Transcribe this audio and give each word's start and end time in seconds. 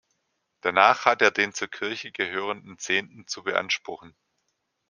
Danach 0.61 1.05
hat 1.05 1.21
er 1.21 1.29
den 1.29 1.53
zur 1.53 1.67
Kirche 1.67 2.11
gehörenden 2.11 2.79
Zehnten 2.79 3.27
zu 3.27 3.43
beanspruchen. 3.43 4.15